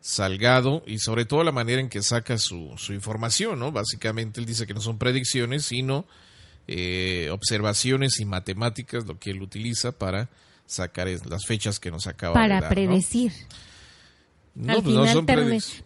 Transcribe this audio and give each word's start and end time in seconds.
Salgado, 0.00 0.82
y 0.86 0.98
sobre 1.00 1.24
todo 1.24 1.42
la 1.44 1.52
manera 1.52 1.80
en 1.80 1.88
que 1.88 2.02
saca 2.02 2.38
su, 2.38 2.72
su 2.78 2.92
información, 2.92 3.58
¿no? 3.58 3.72
Básicamente 3.72 4.40
él 4.40 4.46
dice 4.46 4.66
que 4.66 4.74
no 4.74 4.80
son 4.80 4.96
predicciones, 4.98 5.64
sino 5.64 6.06
eh, 6.68 7.28
observaciones 7.32 8.20
y 8.20 8.24
matemáticas, 8.24 9.06
lo 9.06 9.18
que 9.18 9.30
él 9.30 9.42
utiliza 9.42 9.92
para 9.92 10.28
sacar 10.66 11.08
es- 11.08 11.26
las 11.26 11.46
fechas 11.46 11.80
que 11.80 11.90
nos 11.90 12.06
acaba 12.06 12.34
de 12.34 12.48
Para 12.48 12.60
dar. 12.60 12.64
¿no? 12.64 12.68
predecir. 12.74 13.32
No, 14.54 14.82
pues 14.82 14.94
no 14.94 15.06
son 15.06 15.26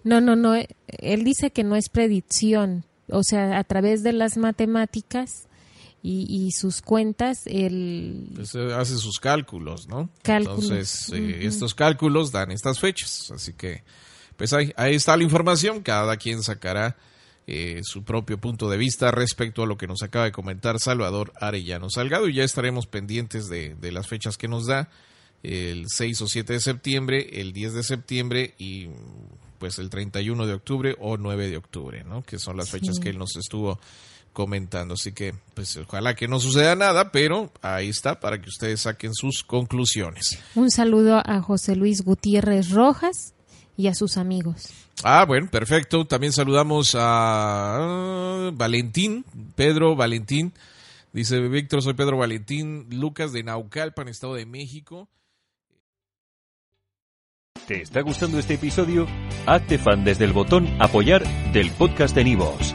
no, 0.04 0.20
no, 0.20 0.34
no. 0.36 0.54
eh, 0.54 0.68
Él 0.88 1.24
dice 1.24 1.50
que 1.50 1.62
no 1.62 1.76
es 1.76 1.88
predicción. 1.88 2.84
O 3.08 3.22
sea, 3.22 3.58
a 3.58 3.64
través 3.64 4.02
de 4.02 4.12
las 4.12 4.36
matemáticas 4.38 5.46
y, 6.02 6.46
y 6.46 6.50
sus 6.50 6.82
cuentas, 6.82 7.42
él 7.46 8.28
pues, 8.34 8.54
eh, 8.56 8.74
hace 8.74 8.96
sus 8.96 9.20
cálculos, 9.20 9.86
¿no? 9.86 10.10
Cálculos. 10.22 10.64
Entonces, 10.64 11.12
eh, 11.12 11.40
estos 11.42 11.74
cálculos 11.74 12.32
dan 12.32 12.50
estas 12.50 12.80
fechas. 12.80 13.30
Así 13.30 13.52
que, 13.52 13.84
pues 14.36 14.52
ahí, 14.52 14.72
ahí 14.76 14.96
está 14.96 15.16
la 15.16 15.22
información. 15.22 15.80
Cada 15.80 16.16
quien 16.16 16.42
sacará 16.42 16.96
eh, 17.46 17.80
su 17.84 18.02
propio 18.02 18.38
punto 18.38 18.68
de 18.68 18.78
vista 18.78 19.12
respecto 19.12 19.62
a 19.62 19.66
lo 19.66 19.76
que 19.76 19.86
nos 19.86 20.02
acaba 20.02 20.24
de 20.24 20.32
comentar 20.32 20.80
Salvador 20.80 21.32
Arellano 21.40 21.88
Salgado. 21.88 22.28
Y 22.28 22.34
ya 22.34 22.42
estaremos 22.42 22.86
pendientes 22.86 23.48
de, 23.48 23.76
de 23.76 23.92
las 23.92 24.08
fechas 24.08 24.36
que 24.36 24.48
nos 24.48 24.66
da. 24.66 24.90
El 25.44 25.86
6 25.88 26.22
o 26.22 26.28
7 26.28 26.52
de 26.52 26.60
septiembre, 26.60 27.40
el 27.40 27.52
10 27.52 27.74
de 27.74 27.82
septiembre 27.82 28.54
y 28.58 28.88
pues 29.58 29.78
el 29.78 29.90
31 29.90 30.46
de 30.46 30.54
octubre 30.54 30.96
o 31.00 31.16
9 31.16 31.48
de 31.48 31.56
octubre, 31.56 32.04
¿no? 32.04 32.22
Que 32.22 32.38
son 32.38 32.56
las 32.56 32.70
fechas 32.70 32.98
que 32.98 33.08
él 33.10 33.18
nos 33.18 33.36
estuvo 33.36 33.78
comentando. 34.32 34.94
Así 34.94 35.12
que, 35.12 35.34
pues 35.54 35.76
ojalá 35.76 36.14
que 36.14 36.28
no 36.28 36.40
suceda 36.40 36.74
nada, 36.74 37.12
pero 37.12 37.52
ahí 37.62 37.88
está 37.88 38.20
para 38.20 38.40
que 38.40 38.48
ustedes 38.48 38.82
saquen 38.82 39.14
sus 39.14 39.42
conclusiones. 39.42 40.38
un 40.54 40.70
saludo 40.70 41.22
a 41.24 41.40
José 41.42 41.76
Luis 41.76 42.02
Gutiérrez 42.02 42.70
Rojas 42.70 43.34
y 43.76 43.88
a 43.88 43.94
sus 43.94 44.16
amigos. 44.16 44.68
Ah, 45.02 45.24
bueno, 45.26 45.48
perfecto. 45.50 46.06
También 46.06 46.32
saludamos 46.32 46.94
a 46.94 47.00
ah, 47.00 48.50
Valentín, 48.52 49.24
Pedro 49.54 49.96
Valentín. 49.96 50.52
Dice 51.12 51.40
Víctor, 51.40 51.82
soy 51.82 51.94
Pedro 51.94 52.16
Valentín, 52.16 52.86
Lucas 52.90 53.32
de 53.32 53.42
Naucalpan, 53.42 54.08
Estado 54.08 54.34
de 54.34 54.46
México. 54.46 55.08
¿Te 57.66 57.82
está 57.82 58.00
gustando 58.00 58.38
este 58.38 58.54
episodio? 58.54 59.06
Hazte 59.46 59.78
fan 59.78 60.04
desde 60.04 60.24
el 60.24 60.32
botón 60.32 60.68
Apoyar 60.80 61.22
del 61.52 61.70
podcast 61.72 62.14
de 62.14 62.24
Nivos. 62.24 62.74